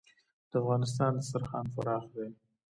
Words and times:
د 0.49 0.51
افغانستان 0.61 1.11
دسترخان 1.15 1.65
پراخ 1.75 2.03
دی 2.13 2.29